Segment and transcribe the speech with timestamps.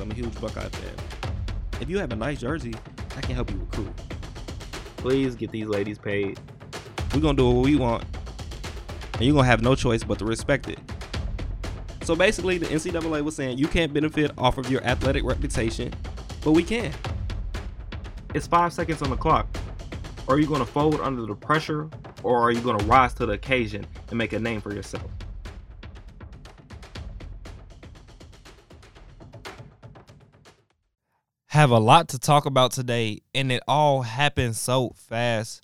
[0.00, 1.30] I'm a huge Buckeye fan.
[1.80, 2.74] If you have a nice jersey,
[3.16, 3.92] I can help you recruit.
[4.96, 6.38] Please get these ladies paid.
[7.14, 8.04] We're gonna do what we want,
[9.14, 10.78] and you're gonna have no choice but to respect it.
[12.02, 15.92] So basically, the NCAA was saying you can't benefit off of your athletic reputation,
[16.42, 16.92] but we can.
[18.34, 19.46] It's five seconds on the clock.
[20.28, 21.88] Are you going to fold under the pressure,
[22.22, 25.10] or are you going to rise to the occasion and make a name for yourself?
[31.60, 35.62] Have a lot to talk about today, and it all happened so fast.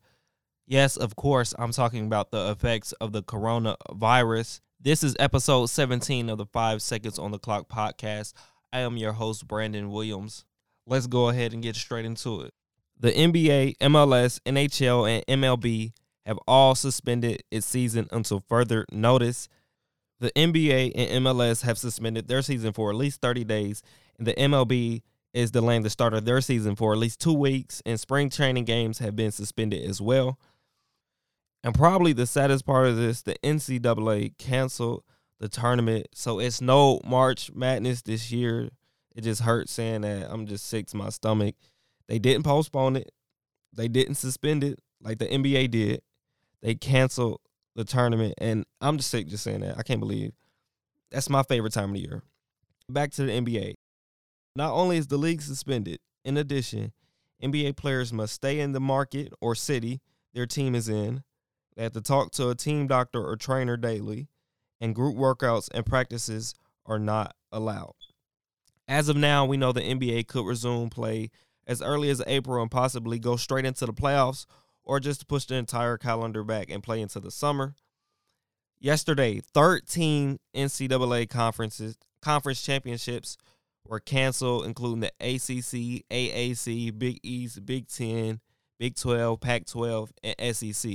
[0.67, 4.61] Yes, of course, I'm talking about the effects of the coronavirus.
[4.79, 8.35] This is episode 17 of the Five Seconds on the Clock podcast.
[8.75, 10.45] I am your host, Brandon Williams.
[10.87, 12.53] Let's go ahead and get straight into it.
[13.01, 15.93] The NBA, MLS, NHL, and MLB
[16.27, 19.49] have all suspended its season until further notice.
[20.21, 23.81] The NBA and MLS have suspended their season for at least 30 days,
[24.19, 25.01] and the MLB
[25.37, 28.65] is delaying the start of their season for at least two weeks, and spring training
[28.65, 30.39] games have been suspended as well.
[31.63, 35.05] And probably the saddest part of this, the NCAA canceled
[35.39, 36.07] the tournament.
[36.15, 38.71] So it's no March Madness this year.
[39.15, 40.27] It just hurts saying that.
[40.31, 41.55] I'm just sick to my stomach.
[42.09, 43.13] They didn't postpone it.
[43.75, 46.01] They didn't suspend it like the NBA did.
[46.63, 47.41] They canceled
[47.75, 49.77] the tournament, and I'm just sick just saying that.
[49.77, 50.33] I can't believe
[51.11, 52.23] that's my favorite time of the year.
[52.89, 53.75] Back to the NBA.
[54.57, 56.93] Not only is the league suspended, in addition,
[57.43, 60.01] NBA players must stay in the market or city
[60.33, 61.23] their team is in.
[61.77, 64.29] They have to talk to a team doctor or trainer daily,
[64.81, 66.55] and group workouts and practices
[66.87, 67.97] are not allowed.
[68.89, 71.31] As of now, we know the NBA could resume play
[71.67, 74.47] as early as April and possibly go straight into the playoffs
[74.83, 77.75] or just push the entire calendar back and play into the summer.
[78.81, 83.37] Yesterday, 13 NCAA conferences conference championships
[83.89, 88.41] were canceled, including the ACC, AAC, Big East, Big 10,
[88.79, 90.93] Big 12, Pac 12, and SEC.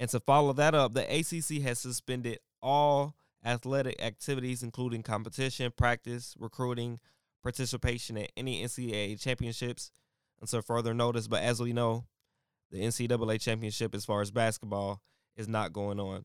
[0.00, 3.14] And to follow that up, the ACC has suspended all
[3.44, 7.00] athletic activities, including competition, practice, recruiting,
[7.42, 9.90] participation at any NCAA championships
[10.40, 11.28] until further notice.
[11.28, 12.06] But as we know,
[12.70, 15.00] the NCAA championship, as far as basketball,
[15.36, 16.24] is not going on.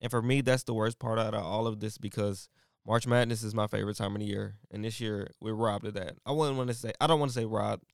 [0.00, 2.48] And for me, that's the worst part out of all of this because
[2.86, 5.94] March Madness is my favorite time of the year, and this year we're robbed of
[5.94, 6.16] that.
[6.26, 7.84] I wouldn't want to say I don't want to say robbed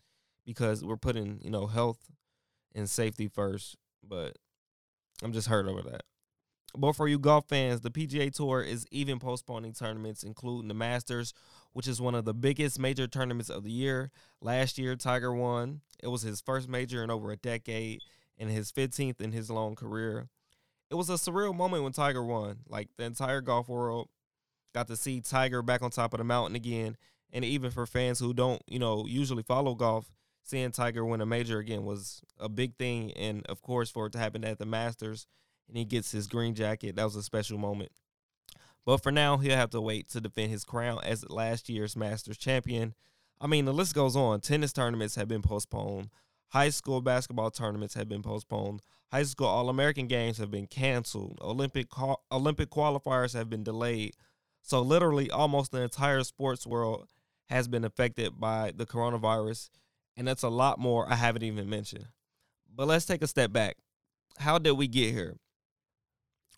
[0.45, 1.99] because we're putting you know health
[2.75, 4.37] and safety first, but
[5.23, 6.03] I'm just hurt over that.
[6.77, 11.34] But for you golf fans, the PGA Tour is even postponing tournaments, including the Masters,
[11.73, 14.11] which is one of the biggest major tournaments of the year.
[14.41, 15.81] Last year, Tiger won.
[16.03, 18.00] It was his first major in over a decade
[18.39, 20.29] and his 15th in his long career.
[20.91, 22.61] It was a surreal moment when Tiger won.
[22.69, 24.09] Like the entire golf world
[24.75, 26.97] got to see Tiger back on top of the mountain again.
[27.32, 30.10] And even for fans who don't, you know, usually follow golf,
[30.42, 33.12] seeing Tiger win a major again was a big thing.
[33.12, 35.26] And of course, for it to happen at the Masters
[35.69, 37.92] and he gets his green jacket, that was a special moment.
[38.84, 42.38] But for now, he'll have to wait to defend his crown as last year's Masters
[42.38, 42.94] champion.
[43.41, 44.41] I mean, the list goes on.
[44.41, 46.10] Tennis tournaments have been postponed.
[46.48, 48.82] High school basketball tournaments have been postponed.
[49.12, 51.38] High school All American games have been canceled.
[51.41, 51.87] Olympic
[52.32, 54.16] Olympic qualifiers have been delayed.
[54.62, 57.09] So literally, almost the entire sports world
[57.48, 59.71] has been affected by the coronavirus,
[60.16, 62.06] and that's a lot more I haven't even mentioned.
[62.75, 63.76] But let's take a step back.
[64.38, 65.37] How did we get here?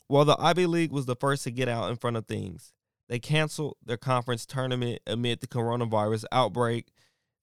[0.08, 2.74] Well, the Ivy League was the first to get out in front of things.
[3.08, 6.92] They canceled their conference tournament amid the coronavirus outbreak.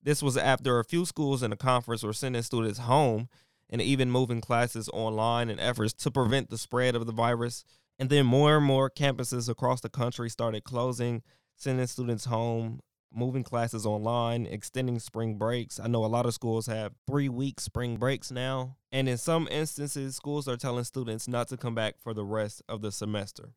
[0.01, 3.27] This was after a few schools in the conference were sending students home
[3.69, 7.65] and even moving classes online in efforts to prevent the spread of the virus.
[7.99, 11.21] And then more and more campuses across the country started closing,
[11.57, 12.79] sending students home
[13.13, 15.79] moving classes online, extending spring breaks.
[15.79, 18.77] I know a lot of schools have three week spring breaks now.
[18.91, 22.61] And in some instances, schools are telling students not to come back for the rest
[22.69, 23.53] of the semester.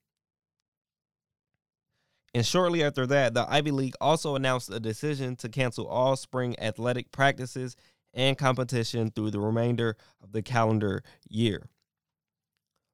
[2.34, 6.58] And shortly after that, the Ivy League also announced a decision to cancel all spring
[6.58, 7.76] athletic practices
[8.14, 11.68] and competition through the remainder of the calendar year.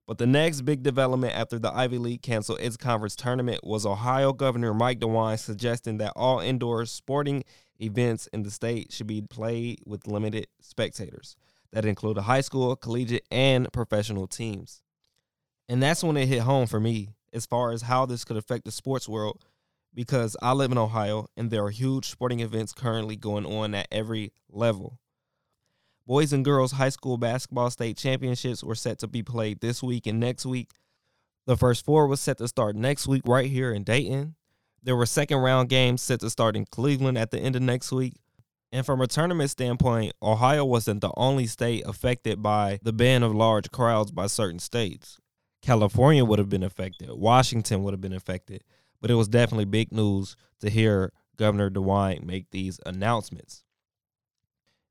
[0.09, 4.33] But the next big development after the Ivy League canceled its conference tournament was Ohio
[4.33, 7.45] Governor Mike DeWine suggesting that all indoor sporting
[7.79, 11.37] events in the state should be played with limited spectators
[11.73, 14.81] that include high school, collegiate, and professional teams.
[15.69, 18.65] And that's when it hit home for me as far as how this could affect
[18.65, 19.45] the sports world
[19.93, 23.89] because I live in Ohio and there are huge sporting events currently going on at
[23.93, 24.99] every level.
[26.09, 30.07] Boys and girls high school basketball state championships were set to be played this week
[30.07, 30.71] and next week.
[31.47, 34.35] The first four was set to start next week right here in Dayton.
[34.83, 37.93] There were second round games set to start in Cleveland at the end of next
[37.93, 38.15] week.
[38.73, 43.35] And from a tournament standpoint, Ohio wasn't the only state affected by the ban of
[43.35, 45.19] large crowds by certain states.
[45.61, 48.65] California would have been affected, Washington would have been affected,
[49.03, 53.63] but it was definitely big news to hear Governor DeWine make these announcements.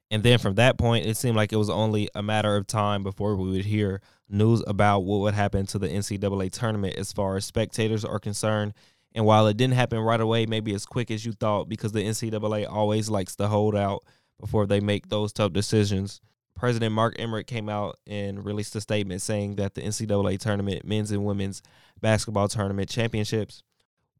[0.09, 3.03] And then from that point, it seemed like it was only a matter of time
[3.03, 7.35] before we would hear news about what would happen to the NCAA tournament as far
[7.35, 8.73] as spectators are concerned.
[9.13, 12.03] And while it didn't happen right away, maybe as quick as you thought, because the
[12.03, 14.03] NCAA always likes to hold out
[14.39, 16.21] before they make those tough decisions.
[16.55, 21.11] President Mark Emmert came out and released a statement saying that the NCAA tournament, men's
[21.11, 21.61] and women's
[22.01, 23.61] basketball tournament championships,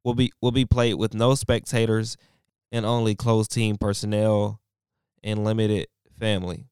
[0.04, 2.16] will be will be played with no spectators
[2.72, 4.62] and only closed team personnel
[5.24, 5.88] and limited
[6.19, 6.66] family.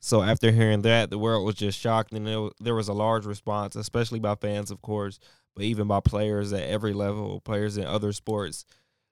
[0.00, 3.74] So after hearing that, the world was just shocked, and there was a large response,
[3.74, 5.18] especially by fans, of course,
[5.56, 8.66] but even by players at every level, players in other sports.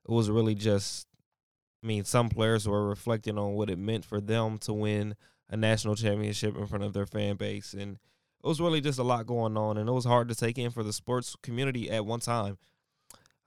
[0.07, 1.07] It was really just,
[1.83, 5.15] I mean, some players were reflecting on what it meant for them to win
[5.49, 9.03] a national championship in front of their fan base, and it was really just a
[9.03, 12.05] lot going on, and it was hard to take in for the sports community at
[12.05, 12.59] one time.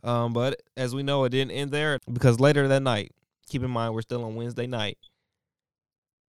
[0.04, 3.12] Um, but as we know, it didn't end there because later that night,
[3.48, 4.98] keep in mind we're still on Wednesday night.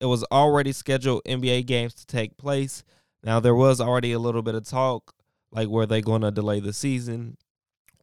[0.00, 2.84] It was already scheduled NBA games to take place.
[3.22, 5.14] Now there was already a little bit of talk,
[5.50, 7.36] like were they going to delay the season,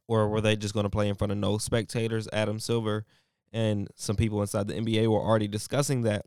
[0.08, 2.28] or were they just going to play in front of no spectators?
[2.32, 3.04] Adam Silver
[3.52, 6.24] and some people inside the NBA were already discussing that.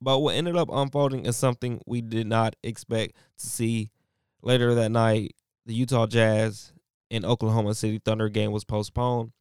[0.00, 3.90] But what ended up unfolding is something we did not expect to see
[4.42, 5.34] later that night.
[5.66, 6.72] The Utah Jazz
[7.10, 9.32] and Oklahoma City Thunder game was postponed.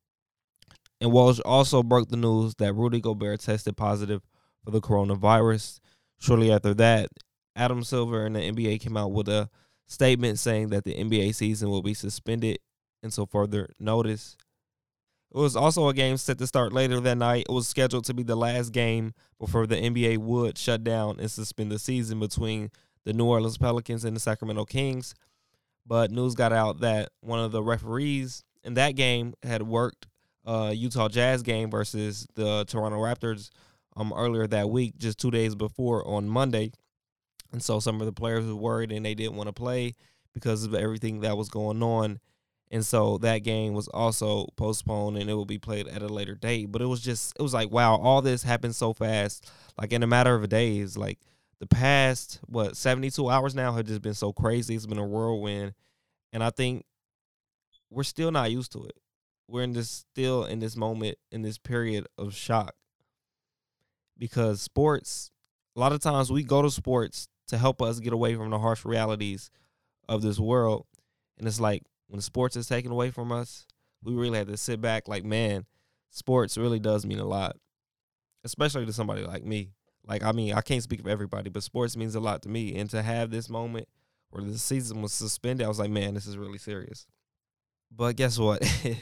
[1.03, 4.21] And Woj also broke the news that Rudy Gobert tested positive
[4.63, 5.81] for the coronavirus.
[6.17, 7.09] Shortly after that,
[7.57, 9.49] Adam Silver and the NBA came out with a
[9.85, 12.59] statement saying that the NBA season will be suspended
[13.03, 14.37] until further notice.
[15.35, 17.47] It was also a game set to start later that night.
[17.49, 21.29] It was scheduled to be the last game before the NBA would shut down and
[21.29, 22.71] suspend the season between
[23.03, 25.15] the New Orleans Pelicans and the Sacramento Kings.
[25.85, 30.07] But news got out that one of the referees in that game had worked
[30.45, 33.49] uh, Utah Jazz game versus the Toronto Raptors
[33.95, 36.71] um, earlier that week, just two days before on Monday.
[37.51, 39.93] And so some of the players were worried and they didn't want to play
[40.33, 42.19] because of everything that was going on.
[42.71, 46.33] And so that game was also postponed and it will be played at a later
[46.33, 46.71] date.
[46.71, 49.49] But it was just, it was like, wow, all this happened so fast.
[49.79, 51.19] Like in a matter of days, like
[51.59, 54.73] the past, what, 72 hours now have just been so crazy.
[54.73, 55.73] It's been a whirlwind.
[56.31, 56.85] And I think
[57.91, 58.95] we're still not used to it
[59.53, 62.73] we're in this still in this moment in this period of shock.
[64.17, 65.29] Because sports
[65.75, 68.57] a lot of times we go to sports to help us get away from the
[68.57, 69.51] harsh realities
[70.09, 70.87] of this world.
[71.37, 73.67] And it's like when sports is taken away from us
[74.03, 75.65] we really have to sit back like man
[76.09, 77.55] sports really does mean a lot.
[78.43, 79.69] Especially to somebody like me.
[80.03, 82.75] Like i mean i can't speak for everybody but sports means a lot to me.
[82.75, 83.87] And to have this moment
[84.31, 87.05] where the season was suspended i was like man this is really serious.
[87.95, 88.63] But guess what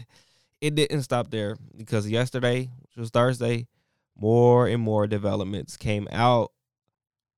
[0.62, 3.68] it didn't stop there because yesterday, which was Thursday,
[4.16, 6.52] more and more developments came out.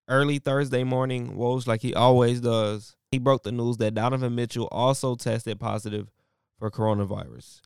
[0.09, 4.67] Early Thursday morning, Woj, like he always does, he broke the news that Donovan Mitchell
[4.69, 6.11] also tested positive
[6.59, 7.61] for coronavirus.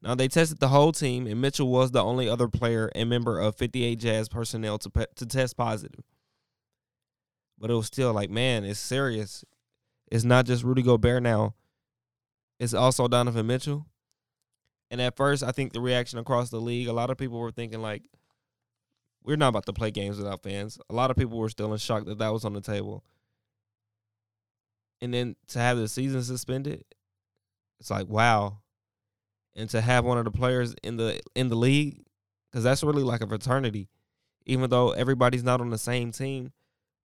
[0.00, 3.40] Now they tested the whole team, and Mitchell was the only other player and member
[3.40, 6.04] of 58 Jazz personnel to to test positive.
[7.58, 9.44] But it was still like, man, it's serious.
[10.10, 11.54] It's not just Rudy Gobert now.
[12.60, 13.86] It's also Donovan Mitchell.
[14.92, 17.50] And at first, I think the reaction across the league, a lot of people were
[17.50, 18.02] thinking like,
[19.24, 20.78] we're not about to play games without fans.
[20.90, 23.02] A lot of people were still in shock that that was on the table.
[25.00, 26.84] And then to have the season suspended,
[27.80, 28.58] it's like wow.
[29.56, 32.04] And to have one of the players in the in the league,
[32.50, 33.88] because that's really like a fraternity.
[34.44, 36.52] Even though everybody's not on the same team,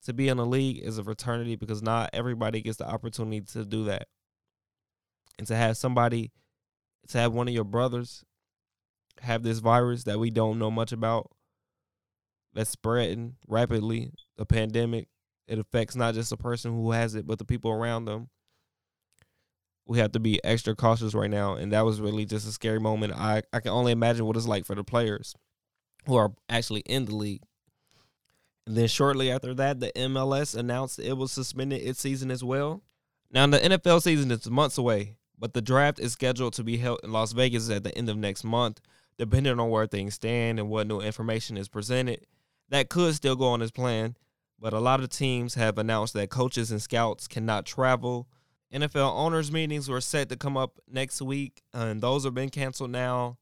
[0.04, 3.64] to be in a league is a fraternity because not everybody gets the opportunity to
[3.64, 4.08] do that.
[5.38, 6.32] And to have somebody
[7.10, 8.24] to have one of your brothers
[9.22, 11.32] have this virus that we don't know much about
[12.54, 15.08] that's spreading rapidly, a pandemic.
[15.48, 18.30] It affects not just the person who has it, but the people around them.
[19.86, 22.80] We have to be extra cautious right now, and that was really just a scary
[22.80, 23.14] moment.
[23.14, 25.34] I, I can only imagine what it's like for the players
[26.06, 27.44] who are actually in the league.
[28.66, 32.82] And then shortly after that, the MLS announced it was suspended its season as well.
[33.32, 37.00] Now the NFL season is months away, but the draft is scheduled to be held
[37.04, 38.82] in Las Vegas at the end of next month,
[39.18, 42.26] depending on where things stand and what new information is presented.
[42.70, 44.18] That could still go on as planned,
[44.60, 48.28] but a lot of teams have announced that coaches and scouts cannot travel
[48.74, 52.92] NFL owners meetings were set to come up next week, and those have been canceled
[52.92, 53.38] now.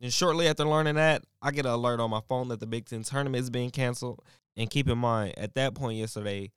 [0.00, 2.86] And shortly after learning that, I get an alert on my phone that the Big
[2.86, 4.22] Ten tournament is being canceled.
[4.56, 6.52] And keep in mind, at that point yesterday,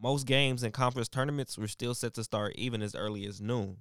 [0.00, 3.78] most games and conference tournaments were still set to start even as early as noon.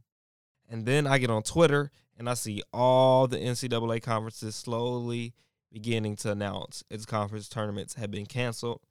[0.70, 5.34] And then I get on Twitter and I see all the NCAA conferences slowly
[5.72, 8.82] beginning to announce its conference tournaments have been canceled.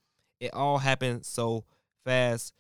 [0.41, 1.65] It all happened so
[2.05, 2.53] fast.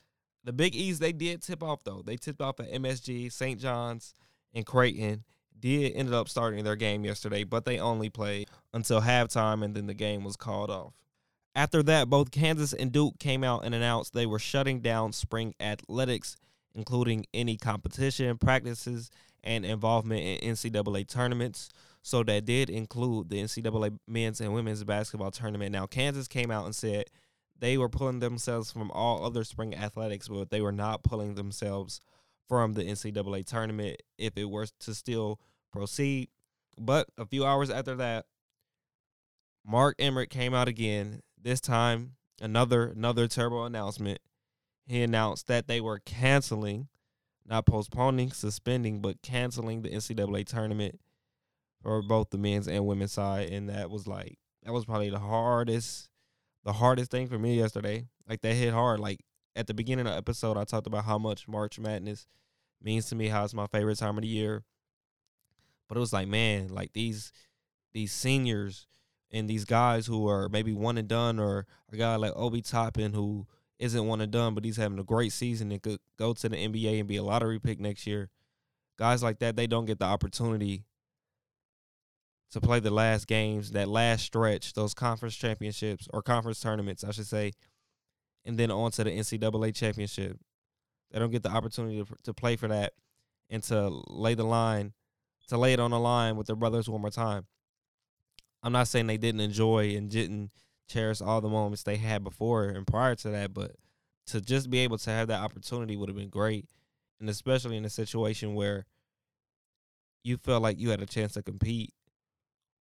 [0.44, 2.02] The Big East, they did tip off though.
[2.04, 3.60] They tipped off at MSG, St.
[3.60, 4.14] John's,
[4.54, 5.24] and Creighton.
[5.58, 9.86] Did ended up starting their game yesterday, but they only played until halftime and then
[9.86, 10.94] the game was called off.
[11.54, 15.54] After that, both Kansas and Duke came out and announced they were shutting down spring
[15.58, 16.36] athletics,
[16.74, 19.10] including any competition, practices,
[19.42, 21.70] and involvement in NCAA tournaments.
[22.02, 25.72] So that did include the NCAA men's and women's basketball tournament.
[25.72, 27.04] Now, Kansas came out and said
[27.58, 32.00] they were pulling themselves from all other spring athletics, but they were not pulling themselves
[32.48, 35.40] from the NCAA tournament if it were to still
[35.72, 36.28] proceed.
[36.78, 38.26] But a few hours after that,
[39.66, 41.20] Mark Emmert came out again.
[41.40, 44.20] This time, another another terrible announcement.
[44.88, 46.88] He announced that they were canceling,
[47.44, 50.98] not postponing, suspending, but canceling the NCAA tournament
[51.82, 55.18] for both the men's and women's side, and that was like that was probably the
[55.18, 56.08] hardest,
[56.64, 58.06] the hardest thing for me yesterday.
[58.26, 58.98] Like that hit hard.
[58.98, 59.20] Like
[59.54, 62.26] at the beginning of the episode, I talked about how much March Madness
[62.82, 64.64] means to me, how it's my favorite time of the year.
[65.86, 67.30] But it was like, man, like these
[67.92, 68.86] these seniors
[69.30, 73.12] and these guys who are maybe one and done, or a guy like Obi Toppin
[73.12, 73.46] who
[73.78, 76.56] isn't one and done, but he's having a great season and could go to the
[76.56, 78.28] NBA and be a lottery pick next year.
[78.98, 80.84] Guys like that, they don't get the opportunity
[82.50, 87.12] to play the last games, that last stretch, those conference championships or conference tournaments, I
[87.12, 87.52] should say,
[88.44, 90.38] and then on to the NCAA championship.
[91.10, 92.94] They don't get the opportunity to, to play for that
[93.50, 94.92] and to lay the line,
[95.48, 97.46] to lay it on the line with their brothers one more time.
[98.62, 100.50] I'm not saying they didn't enjoy and didn't
[100.88, 103.72] cherish all the moments they had before and prior to that, but
[104.26, 106.66] to just be able to have that opportunity would have been great.
[107.20, 108.86] And especially in a situation where
[110.22, 111.92] you felt like you had a chance to compete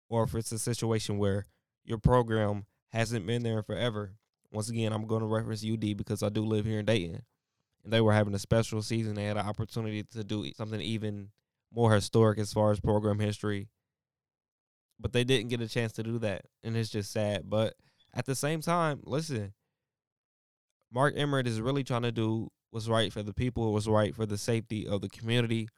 [0.08, 1.46] or if it's a situation where
[1.84, 4.12] your program hasn't been there forever.
[4.52, 7.22] Once again, I'm going to reference UD because I do live here in Dayton.
[7.82, 9.14] And they were having a special season.
[9.14, 11.30] They had an opportunity to do something even
[11.74, 13.68] more historic as far as program history.
[15.00, 16.42] But they didn't get a chance to do that.
[16.62, 17.50] And it's just sad.
[17.50, 17.74] But
[18.14, 19.52] at the same time, listen,
[20.92, 24.26] Mark Emmert is really trying to do what's right for the people, what's right for
[24.26, 25.68] the safety of the community,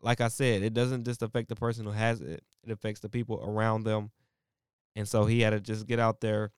[0.00, 3.08] like I said, it doesn't just affect the person who has it, it affects the
[3.08, 4.10] people around them.
[4.96, 6.52] And so he had to just get out there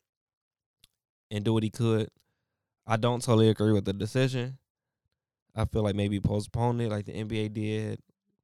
[1.30, 2.08] and do what he could.
[2.86, 4.58] I don't totally agree with the decision.
[5.54, 8.00] I feel like maybe postpone it like the NBA did,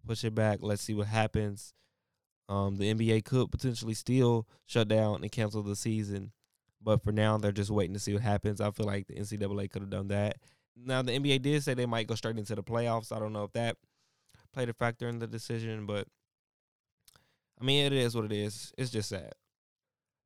[0.06, 1.72] push it back, let's see what happens.
[2.48, 6.32] Um, the NBA could potentially still shut down and cancel the season.
[6.80, 8.60] But for now, they're just waiting to see what happens.
[8.60, 10.36] I feel like the NCAA could have done that.
[10.76, 13.14] Now, the NBA did say they might go straight into the playoffs.
[13.14, 13.76] I don't know if that
[14.52, 16.06] played a factor in the decision, but
[17.60, 18.72] I mean, it is what it is.
[18.76, 19.32] It's just sad.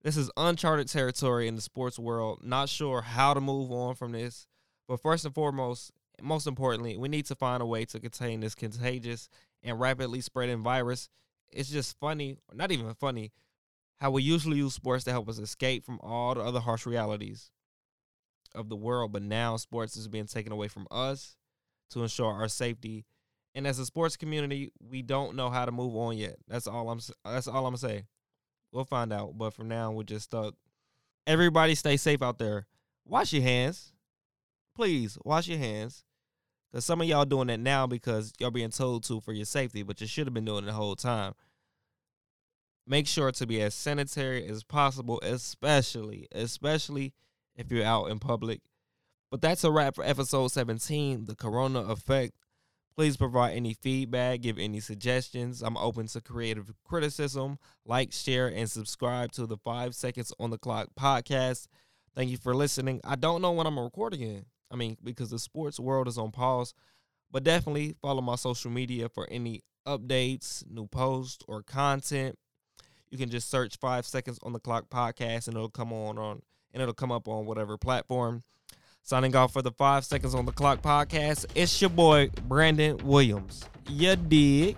[0.03, 2.41] This is uncharted territory in the sports world.
[2.43, 4.47] Not sure how to move on from this,
[4.89, 8.55] but first and foremost, most importantly, we need to find a way to contain this
[8.55, 9.29] contagious
[9.63, 11.09] and rapidly spreading virus.
[11.53, 13.33] It's just funny, not even funny,
[13.99, 17.51] how we usually use sports to help us escape from all the other harsh realities
[18.55, 21.37] of the world, but now sports is being taken away from us
[21.91, 23.05] to ensure our safety
[23.55, 26.37] and as a sports community, we don't know how to move on yet.
[26.47, 27.01] That's all I'm.
[27.25, 28.05] That's all I'm gonna say.
[28.73, 29.37] We'll find out.
[29.37, 30.55] But for now, we're just stuck.
[31.27, 32.67] Everybody, stay safe out there.
[33.05, 33.93] Wash your hands,
[34.77, 35.19] please.
[35.25, 36.05] Wash your hands,
[36.71, 39.83] because some of y'all doing that now because y'all being told to for your safety,
[39.83, 41.35] but you should have been doing it the whole time.
[42.87, 47.13] Make sure to be as sanitary as possible, especially, especially
[47.57, 48.61] if you're out in public.
[49.31, 52.35] But that's a wrap for episode 17, the Corona Effect.
[52.97, 55.63] Please provide any feedback, give any suggestions.
[55.63, 57.59] I'm open to creative criticism.
[57.87, 61.69] Like, share, and subscribe to the Five Seconds on the Clock podcast.
[62.15, 63.01] Thank you for listening.
[63.05, 64.47] I don't know when I'm recording it.
[64.71, 66.75] I mean, because the sports world is on pause,
[67.31, 72.39] but definitely follow my social media for any updates, new posts, or content.
[73.11, 76.43] You can just search Five Seconds on the Clock podcast, and it'll come on on
[76.73, 78.43] and it'll come up on whatever platform.
[79.03, 83.65] Signing off for the Five Seconds on the Clock podcast, it's your boy, Brandon Williams.
[83.89, 84.77] You dig?